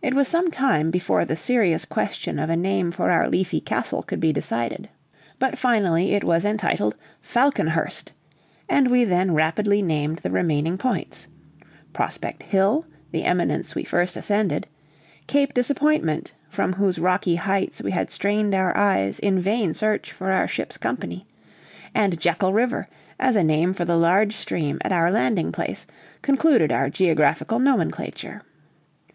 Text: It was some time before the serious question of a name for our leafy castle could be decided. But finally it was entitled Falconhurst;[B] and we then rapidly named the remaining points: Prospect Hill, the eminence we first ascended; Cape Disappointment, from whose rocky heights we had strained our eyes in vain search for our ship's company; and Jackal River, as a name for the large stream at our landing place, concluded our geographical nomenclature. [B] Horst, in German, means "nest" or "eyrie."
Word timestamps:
It 0.00 0.14
was 0.14 0.28
some 0.28 0.50
time 0.50 0.90
before 0.90 1.26
the 1.26 1.36
serious 1.36 1.84
question 1.84 2.38
of 2.38 2.48
a 2.48 2.56
name 2.56 2.90
for 2.90 3.10
our 3.10 3.28
leafy 3.28 3.60
castle 3.60 4.02
could 4.02 4.18
be 4.18 4.32
decided. 4.32 4.88
But 5.38 5.58
finally 5.58 6.14
it 6.14 6.24
was 6.24 6.46
entitled 6.46 6.96
Falconhurst;[B] 7.20 8.12
and 8.70 8.88
we 8.90 9.04
then 9.04 9.34
rapidly 9.34 9.82
named 9.82 10.20
the 10.20 10.30
remaining 10.30 10.78
points: 10.78 11.28
Prospect 11.92 12.44
Hill, 12.44 12.86
the 13.10 13.24
eminence 13.24 13.74
we 13.74 13.84
first 13.84 14.16
ascended; 14.16 14.66
Cape 15.26 15.52
Disappointment, 15.52 16.32
from 16.48 16.72
whose 16.72 16.98
rocky 16.98 17.36
heights 17.36 17.82
we 17.82 17.90
had 17.90 18.10
strained 18.10 18.54
our 18.54 18.74
eyes 18.74 19.18
in 19.18 19.38
vain 19.38 19.74
search 19.74 20.12
for 20.12 20.30
our 20.32 20.48
ship's 20.48 20.78
company; 20.78 21.26
and 21.94 22.18
Jackal 22.18 22.54
River, 22.54 22.88
as 23.20 23.36
a 23.36 23.44
name 23.44 23.74
for 23.74 23.84
the 23.84 23.98
large 23.98 24.34
stream 24.34 24.78
at 24.82 24.92
our 24.92 25.10
landing 25.10 25.52
place, 25.52 25.84
concluded 26.22 26.72
our 26.72 26.88
geographical 26.88 27.58
nomenclature. 27.58 27.68
[B] 28.16 28.32
Horst, 28.32 28.32
in 28.32 28.32
German, 28.32 28.40
means 28.40 28.40
"nest" 28.40 28.40
or 28.40 29.08
"eyrie." 29.08 29.10